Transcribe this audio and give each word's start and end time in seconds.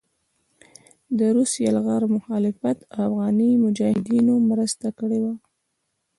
د 1.17 1.19
روسي 1.35 1.59
يلغار 1.67 2.03
مخالفت 2.15 2.77
او 2.93 2.95
افغاني 3.07 3.49
مجاهدينو 3.65 4.33
مرسته 4.49 4.87
کړې 4.99 5.19
وه 5.23 5.33